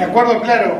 [0.00, 0.78] me acuerdo claro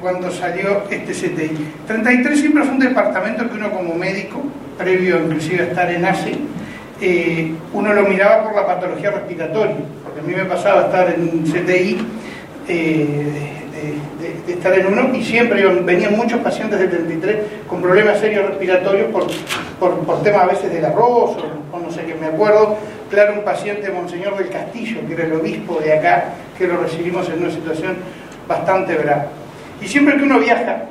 [0.00, 1.66] cuando salió este CTI.
[1.88, 4.40] 33 siempre fue un departamento que uno como médico,
[4.78, 6.36] previo inclusive a estar en ACE,
[7.00, 9.74] eh, uno lo miraba por la patología respiratoria,
[10.04, 11.98] porque a mí me pasaba estar en CTI
[12.68, 13.56] eh,
[14.46, 17.36] de, estar en uno y siempre venían muchos pacientes de 33
[17.68, 19.26] con problemas serios respiratorios por,
[20.00, 21.36] por, temas a veces del arroz
[21.72, 22.14] o, no sé qué.
[22.14, 22.76] Me acuerdo,
[23.10, 27.28] claro, un paciente, Monseñor del Castillo, que era el obispo de acá, que lo recibimos
[27.28, 27.96] en una situación
[28.48, 29.26] bastante brava.
[29.80, 30.82] Y siempre que uno viaja,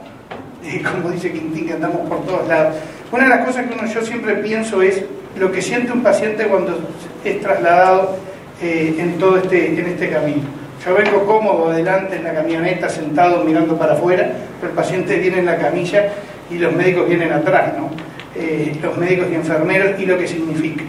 [0.91, 2.75] como dice Quintín, que andamos por todos lados,
[3.11, 5.03] una de las cosas que uno yo siempre pienso es
[5.37, 6.79] lo que siente un paciente cuando
[7.23, 8.17] es trasladado
[8.61, 10.43] eh, en todo este, en este camino.
[10.85, 15.39] Yo vengo cómodo adelante en la camioneta, sentado mirando para afuera, pero el paciente viene
[15.39, 16.11] en la camilla
[16.49, 17.89] y los médicos vienen atrás, ¿no?
[18.35, 20.83] Eh, los médicos y enfermeros y lo que significa.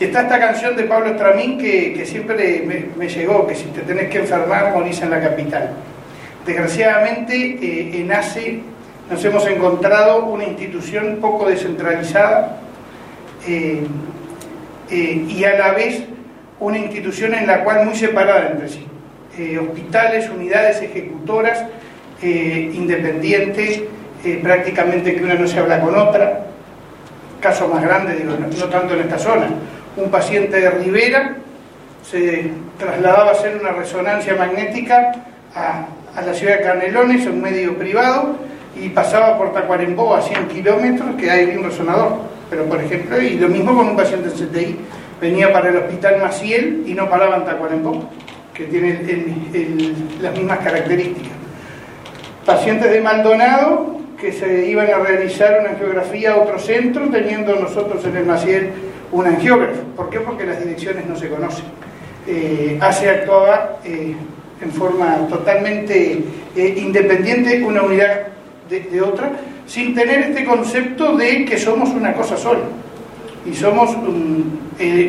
[0.00, 4.08] Y está esta canción de Pablo Estramín que, siempre me, llegó, que si te tenés
[4.08, 5.70] que enfermar, morís en la capital.
[6.48, 8.62] Desgraciadamente, eh, en ACE
[9.10, 12.56] nos hemos encontrado una institución poco descentralizada
[13.46, 13.86] eh,
[14.90, 16.04] y a la vez
[16.58, 18.86] una institución en la cual muy separada entre sí.
[19.38, 21.66] Eh, hospitales, unidades ejecutoras
[22.22, 23.82] eh, independientes,
[24.24, 26.46] eh, prácticamente que una no se habla con otra.
[27.40, 29.50] Caso más grande, digo, no, tanto en esta zona.
[29.98, 31.36] Un paciente de Rivera
[32.02, 35.12] se trasladaba a hacer una resonancia magnética
[35.58, 38.36] a, la ciudad de Canelones, un medio privado,
[38.80, 42.16] y pasaba por Tacuarembó a 100 kilómetros, que hay un resonador.
[42.50, 44.76] Pero, por ejemplo, y lo mismo con un paciente en CTI,
[45.20, 48.08] venía para el hospital Maciel y no paraba en Tacuarembó
[48.54, 51.32] que tienen las mismas características.
[52.44, 58.04] Pacientes de Maldonado que se iban a realizar una angiografía a otro centro, teniendo nosotros
[58.04, 58.70] en el Maciel
[59.12, 59.80] un angiógrafo.
[59.96, 60.20] ¿Por qué?
[60.20, 61.64] Porque las direcciones no se conocen.
[62.26, 64.14] Eh, ACE actuaba eh,
[64.60, 66.24] en forma totalmente
[66.56, 68.28] eh, independiente una unidad
[68.68, 69.32] de, otra,
[69.66, 72.64] sin tener este concepto de que somos una cosa sola
[73.46, 74.60] y somos un,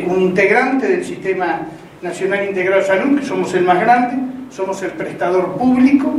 [0.06, 1.60] un integrante del sistema
[2.02, 4.16] Nacional Integrado de Salud, que somos el más grande,
[4.50, 6.14] somos el prestador público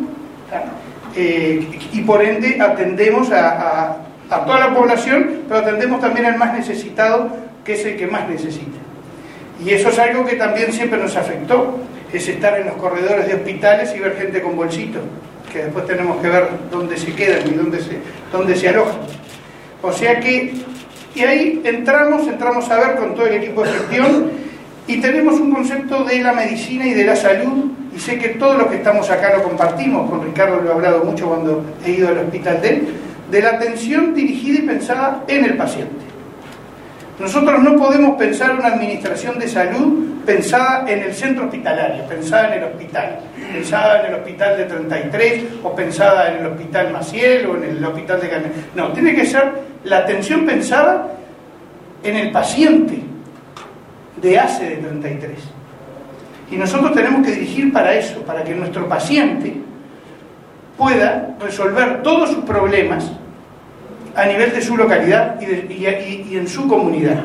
[1.15, 3.97] eh, y por ende atendemos a,
[4.29, 7.29] toda la población, pero atendemos también al más necesitado,
[7.65, 8.77] que es el que más necesita.
[9.63, 11.79] Y eso es algo que también siempre nos afectó,
[12.13, 15.01] es estar en los corredores de hospitales y ver gente con bolsitos,
[15.51, 17.97] que después tenemos que ver dónde se quedan y dónde se,
[18.31, 18.99] dónde se alojan.
[19.81, 20.53] O sea que,
[21.15, 24.31] y ahí entramos, entramos a ver con todo el equipo de gestión,
[24.87, 28.57] y tenemos un concepto de la medicina y de la salud, y sé que todos
[28.57, 32.09] los que estamos acá lo compartimos, con Ricardo lo he hablado mucho cuando he ido
[32.09, 32.87] al hospital de él,
[33.29, 36.10] de la atención dirigida y pensada en el paciente.
[37.21, 42.63] Nosotros no podemos pensar una administración de salud pensada en el centro hospitalario, pensada en
[42.63, 43.19] el hospital,
[43.53, 47.85] pensada en el hospital de 33 o pensada en el hospital Maciel o en el
[47.85, 48.51] hospital de Canel.
[48.73, 49.51] No, tiene que ser
[49.83, 51.13] la atención pensada
[52.03, 53.03] en el paciente,
[54.19, 55.37] de hace de 33.
[56.49, 59.61] Y nosotros tenemos que dirigir para eso, para que nuestro paciente
[60.75, 63.11] pueda resolver todos sus problemas
[64.15, 67.23] a nivel de su localidad y, en su comunidad.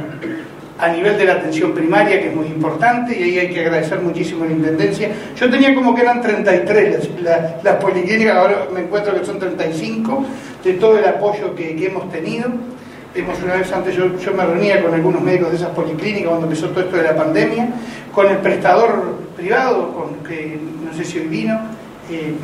[0.78, 3.98] A nivel de la atención primaria, que es muy importante, y ahí hay que agradecer
[4.00, 5.10] muchísimo a la Intendencia.
[5.34, 10.24] Yo tenía como que eran 33 las, policlínicas, ahora me encuentro que son 35,
[10.62, 12.50] de todo el apoyo que hemos tenido
[13.44, 16.80] una vez antes, yo, me reunía con algunos médicos de esas policlínicas cuando empezó todo
[16.84, 17.68] esto de la pandemia,
[18.12, 21.58] con el prestador privado, que no sé si hoy vino,
[22.10, 22.34] eh,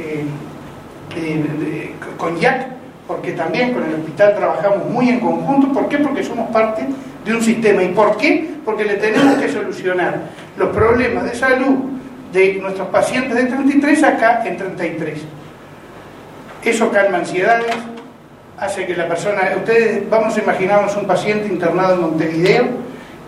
[1.17, 2.69] eh, con Jack,
[3.07, 5.73] porque también con el hospital trabajamos muy en conjunto.
[5.73, 5.99] ¿Por qué?
[5.99, 6.87] Porque somos parte
[7.25, 7.83] de un sistema.
[7.83, 8.51] ¿Y por qué?
[8.65, 10.21] Porque le tenemos que solucionar
[10.57, 11.77] los problemas de salud
[12.33, 15.21] de nuestros pacientes de 33 acá en 33.
[16.65, 17.75] Eso calma ansiedades,
[18.59, 22.65] hace que la persona, ustedes vamos a imaginarnos un paciente internado en Montevideo,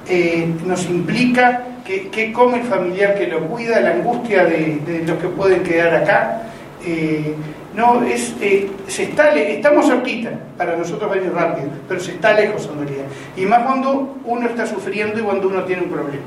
[0.09, 5.29] eh, nos implica que, come el familiar que lo cuida, la angustia de, los que
[5.29, 6.43] pueden quedar acá.
[6.87, 7.35] Eh,
[7.75, 12.67] no, es, eh, se está, estamos cerquita, para nosotros venir rápido, pero se está lejos
[12.67, 13.05] en.
[13.37, 16.23] Y más cuando uno está sufriendo y cuando uno tiene un problema.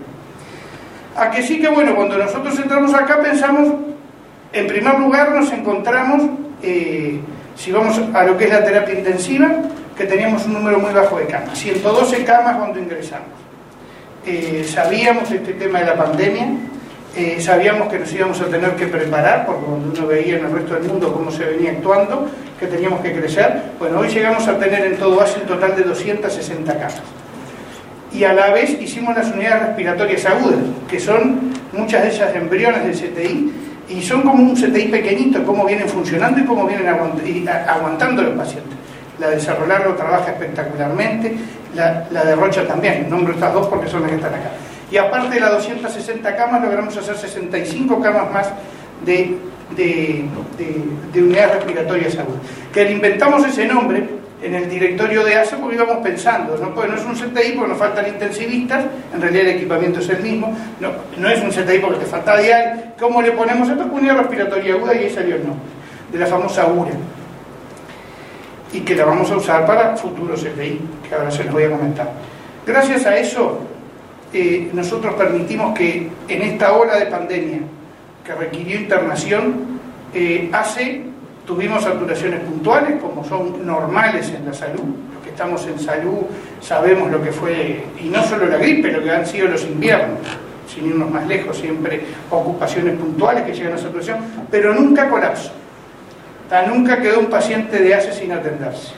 [1.16, 3.74] A que sí que bueno, cuando nosotros entramos acá pensamos,
[4.54, 6.24] en primer lugar nos encontramos
[7.56, 9.50] si vamos a lo que es la terapia intensiva,
[9.98, 13.28] que teníamos un número muy bajo de camas, 112 camas cuando ingresamos.
[14.26, 16.48] Eh, sabíamos este tema de la pandemia,
[17.18, 20.52] eh, sabíamos que nos íbamos a tener que preparar, porque cuando uno veía en el
[20.52, 22.30] resto del mundo cómo se venía actuando,
[22.60, 23.62] que teníamos que crecer.
[23.80, 27.02] Bueno, hoy llegamos a tener en todo base un total de 260 camas.
[28.14, 32.84] Y a la vez hicimos las unidades respiratorias agudas, que son muchas de ellas embriones
[32.84, 33.54] del CTI,
[33.90, 38.78] y son como un CTI pequeñito, cómo vienen funcionando y cómo vienen aguantando los pacientes.
[39.20, 39.66] La de Cerro
[39.96, 41.36] trabaja espectacularmente,
[41.74, 44.52] la, de Rocha también, nombro estas dos porque son las que están acá.
[44.90, 48.54] Y aparte de las 260 camas, logramos hacer 65 camas más
[49.06, 49.38] de,
[49.76, 50.26] de,
[51.14, 52.42] de, unidades respiratorias agudas.
[52.74, 54.08] Que le inventamos ese nombre
[54.42, 56.74] en el directorio de ASE porque íbamos pensando, ¿no?
[56.74, 60.22] Pues no es un CTI porque nos faltan intensivistas, en realidad el equipamiento es el
[60.22, 63.86] mismo, no, no es un CTI porque te falta dial, ¿cómo le ponemos esto?
[63.92, 65.66] Unidad respiratoria aguda y ahí salió el nombre,
[66.12, 66.92] de la famosa URA.
[68.74, 71.72] Y que la vamos a usar para futuros CTI, que ahora se los voy a
[71.72, 72.12] comentar.
[72.66, 73.60] Gracias a eso,
[74.34, 77.60] eh, nosotros permitimos que en esta ola de pandemia
[78.24, 79.80] que requirió internación,
[80.14, 81.04] eh, hace
[81.48, 84.84] Tuvimos saturaciones puntuales, como son normales en la salud.
[85.14, 86.26] Los que estamos en salud
[86.60, 90.20] sabemos lo que fue, y no solo la gripe, lo que han sido los inviernos,
[90.68, 94.18] sin irnos más lejos, siempre ocupaciones puntuales que llegan a saturación,
[94.52, 95.54] pero nunca colapso.
[96.68, 98.92] nunca quedó un paciente de ACE sin atenderse.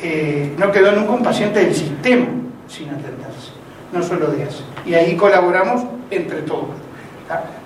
[0.00, 2.28] Eh, no quedó nunca un paciente del sistema
[2.66, 3.27] sin atenderse,
[3.92, 4.46] no solo de.
[4.86, 6.68] Y ahí colaboramos entre todos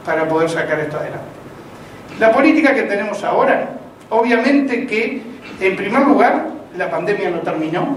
[0.05, 1.27] para poder sacar esto adelante.
[2.19, 3.79] La política que tenemos ahora
[4.13, 5.23] Obviamente que,
[5.59, 6.47] en primer lugar,
[6.77, 7.97] la pandemia no terminó.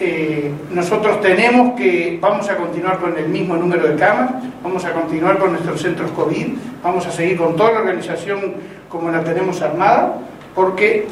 [0.00, 4.92] Eh, nosotros tenemos que, vamos a continuar con el mismo número de camas, vamos a
[4.92, 6.48] continuar con nuestros centros COVID,
[6.82, 8.54] vamos a seguir con toda la organización
[8.88, 10.18] como la tenemos armada,
[10.52, 11.06] porque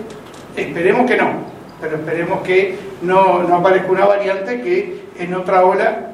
[0.57, 1.31] esperemos que no,
[1.81, 6.11] pero esperemos que no, aparezca una variante que en otra ola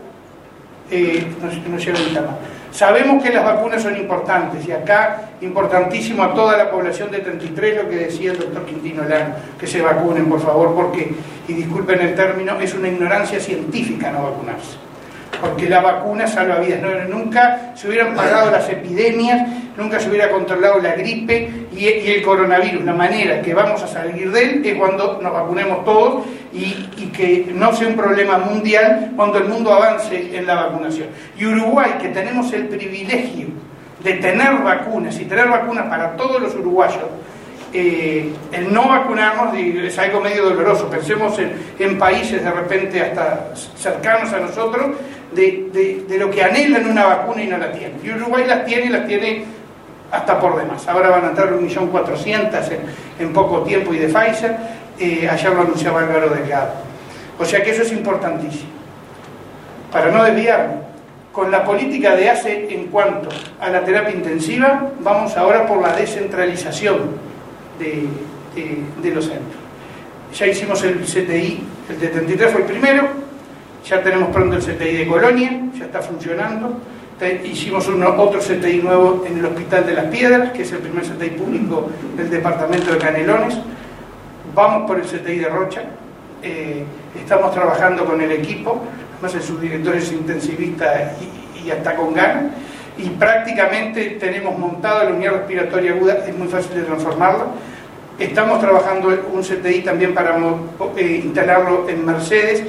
[0.91, 2.35] eh, nos, nos lleve a más.
[2.73, 7.85] Sabemos que las vacunas son importantes y acá importantísimo a toda la población de 33
[7.85, 11.15] lo que decía el doctor Quintino Lano, que se vacunen por favor porque,
[11.49, 14.83] y disculpen el término, es una ignorancia científica no vacunarse
[15.43, 16.81] porque la vacuna salva vidas.
[17.09, 22.85] nunca se hubieran parado las epidemias, nunca se hubiera controlado la gripe y, el coronavirus.
[22.85, 26.73] La manera que vamos a salir de él es cuando nos vacunemos todos y,
[27.13, 31.09] que no sea un problema mundial cuando el mundo avance en la vacunación.
[31.37, 33.49] Y Uruguay, que tenemos el privilegio
[34.03, 37.05] de tener vacunas y tener vacunas para todos los uruguayos,
[37.75, 40.89] eh, el no vacunarnos es algo medio doloroso.
[40.89, 44.97] Pensemos en, países de repente hasta cercanos a nosotros
[45.33, 47.99] de, lo que anhelan una vacuna y no la tienen.
[48.03, 49.45] Y Uruguay las tiene y las tiene
[50.13, 50.87] hasta por demás.
[50.87, 52.73] Ahora van a entrar 1.400.000
[53.19, 54.57] en, en poco tiempo y de Pfizer.
[55.01, 56.75] Eh, ayer lo anunciaba Álvaro Delgado.
[57.39, 58.71] O sea que eso es importantísimo.
[59.91, 60.75] Para no desviarme,
[61.33, 65.97] con la política de ACE en cuanto a la terapia intensiva, vamos ahora por la
[65.97, 67.17] descentralización
[67.79, 69.63] de, los centros.
[70.35, 73.09] Ya hicimos el CTI, el de 33 fue el primero,
[73.85, 76.79] ya tenemos pronto el CTI de Colonia, ya está funcionando.
[77.45, 81.31] Hicimos otro CTI nuevo en el Hospital de las Piedras, que es el primer CTI
[81.31, 83.59] público del departamento de Canelones.
[84.55, 85.83] Vamos por el CTI de Rocha.
[86.43, 86.85] Eh,
[87.17, 88.83] estamos trabajando con el equipo,
[89.13, 92.47] además el subdirector es intensivista y, y hasta con ganas
[92.99, 97.47] y prácticamente tenemos montado la unidad respiratoria aguda, es muy fácil de transformarla.
[98.19, 100.37] Estamos trabajando un CTI también para
[100.97, 102.63] eh, instalarlo en Mercedes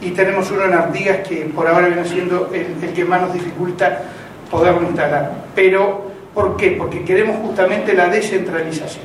[0.00, 4.02] y tenemos uno en Artigas que por ahora viene siendo el, que más nos dificulta
[4.50, 5.46] poderlo instalar.
[5.54, 6.02] Pero,
[6.34, 6.72] ¿por qué?
[6.72, 9.04] Porque queremos justamente la descentralización.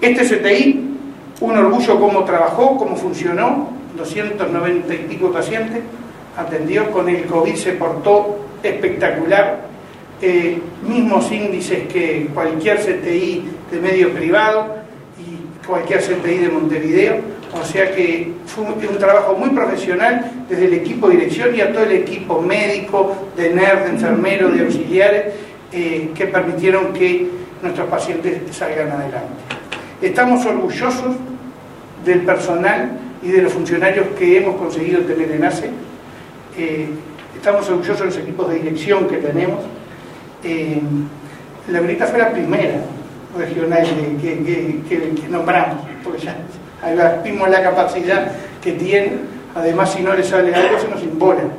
[0.00, 0.96] Este CTI,
[1.40, 5.82] un orgullo cómo trabajó, cómo funcionó, 290 y pico pacientes,
[6.36, 9.66] atendió, con el COVID se portó espectacular,
[10.20, 14.76] eh, mismos índices que cualquier CTI de medio privado
[15.18, 17.16] y cualquier CTI de Montevideo,
[17.60, 21.72] o sea que fue un, trabajo muy profesional desde el equipo de dirección y a
[21.72, 25.34] todo el equipo médico, de NERD, de enfermeros, de auxiliares,
[25.72, 27.28] eh, que permitieron que
[27.62, 29.34] nuestros pacientes salgan adelante.
[30.00, 31.16] Estamos orgullosos
[32.04, 35.70] del personal y de los funcionarios que hemos conseguido tener en ACE.
[36.56, 36.88] Eh,
[37.34, 39.60] estamos orgullosos de los equipos de dirección que tenemos.
[40.44, 40.80] Eh,
[41.68, 42.80] la Verita fue la primera
[43.36, 43.86] regional
[44.20, 46.36] que, nombramos, porque ya
[47.24, 49.12] vimos la capacidad que tiene,
[49.54, 51.50] además si no le sale algo se nos imponen,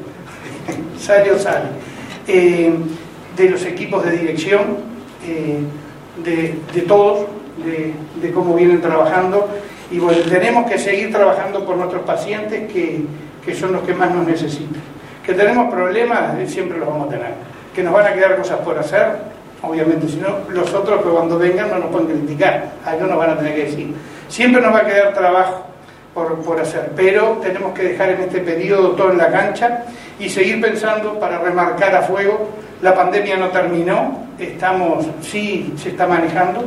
[1.00, 1.66] sale o sale.
[2.28, 2.74] Eh,
[3.36, 4.78] de los equipos de dirección,
[5.26, 5.60] eh,
[6.24, 7.28] de, todos,
[7.64, 9.48] de, de, cómo vienen trabajando,
[9.92, 13.06] y bueno, tenemos que seguir trabajando por nuestros pacientes que,
[13.46, 14.82] que son los que más nos necesitan.
[15.26, 17.34] Que tenemos problemas, eh, siempre los vamos a tener.
[17.74, 19.06] Que nos van a quedar cosas por hacer,
[19.62, 23.30] obviamente, si no, los otros que cuando vengan no nos pueden criticar, algo nos van
[23.32, 23.94] a tener que decir.
[24.27, 25.65] Siempre nos va a quedar trabajo
[26.13, 29.86] por, por hacer, pero tenemos que dejar en este periodo todo en la cancha
[30.19, 32.50] y seguir pensando para remarcar a fuego
[32.81, 36.65] la pandemia no terminó, estamos, sí se está manejando,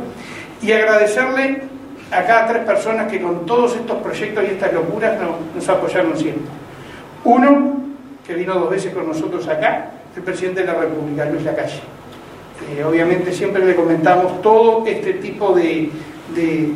[0.61, 1.63] y agradecerle
[2.11, 5.17] a cada tres personas que con todos estos proyectos y estas locuras
[5.55, 6.43] nos, apoyaron siempre.
[7.23, 7.77] Uno,
[8.27, 11.79] que vino dos veces con nosotros acá, el presidente de la República, Luis Lacalle.
[12.75, 15.89] Eh, obviamente siempre le comentamos todo este tipo de,
[16.35, 16.73] de,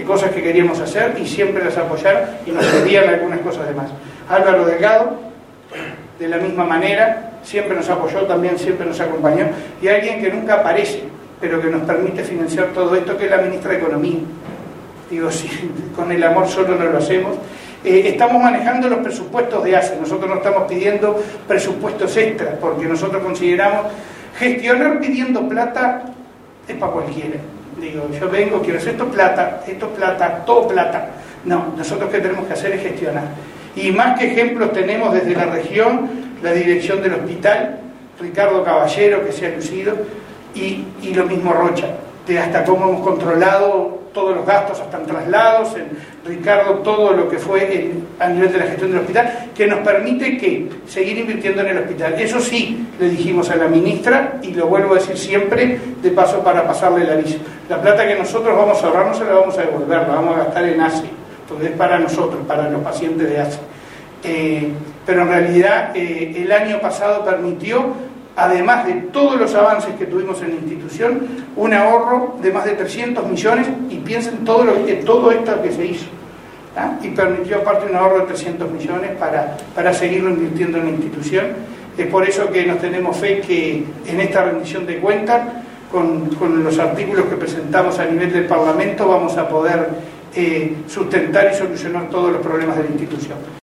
[0.00, 3.90] cosas que queríamos hacer y siempre las apoyaron y nos pedían algunas cosas de más.
[4.28, 5.18] Álvaro Delgado,
[6.18, 9.46] de la misma manera, siempre nos apoyó, también siempre nos acompañó,
[9.82, 11.02] y alguien que nunca aparece,
[11.40, 14.20] pero que nos permite financiar todo esto, que es la ministra de Economía.
[15.10, 15.48] Digo, si
[15.94, 17.36] con el amor solo no lo hacemos.
[17.84, 23.22] Eh, estamos manejando los presupuestos de ACE, nosotros no estamos pidiendo presupuestos extras, porque nosotros
[23.22, 23.86] consideramos
[24.38, 26.04] gestionar pidiendo plata
[26.66, 27.38] es para cualquiera.
[27.80, 31.08] Digo, yo vengo, quiero hacer esto plata, esto plata, todo plata.
[31.44, 33.24] No, nosotros que tenemos que hacer es gestionar.
[33.74, 36.10] Y más que ejemplos tenemos desde la región,
[36.42, 37.78] la dirección del hospital,
[38.20, 39.96] Ricardo Caballero, que se ha lucido,
[40.54, 41.86] y, y lo mismo Rocha,
[42.26, 45.88] de hasta cómo hemos controlado todos los gastos, hasta en traslados, en
[46.24, 50.36] Ricardo, todo lo que fue a nivel de la gestión del hospital, que nos permite
[50.36, 52.14] que seguir invirtiendo en el hospital.
[52.18, 56.40] Eso sí, le dijimos a la ministra, y lo vuelvo a decir siempre, de paso
[56.40, 57.38] para pasarle el aviso.
[57.68, 60.36] La plata que nosotros vamos a ahorrar no se la vamos a devolver, la vamos
[60.36, 61.04] a gastar en ACE,
[61.48, 63.58] porque es para nosotros, para los pacientes de ACE.
[64.24, 64.68] Eh,
[65.04, 70.40] pero en realidad eh, el año pasado permitió además de todos los avances que tuvimos
[70.42, 74.94] en la institución, un ahorro de más de 300 millones y piensen todo, lo, que,
[74.96, 76.06] todo esto que se hizo.
[77.02, 81.46] Y permitió aparte un ahorro de 300 millones para, para seguirlo invirtiendo en la institución.
[81.98, 85.42] Es por eso que nos tenemos fe que en esta rendición de cuentas,
[85.90, 89.90] con, con los artículos que presentamos a nivel del Parlamento, vamos a poder
[90.34, 93.60] eh, sustentar y solucionar todos los problemas de la institución.